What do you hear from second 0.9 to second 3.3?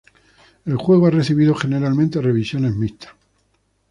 ha recibido generalmente revisiones mixtas.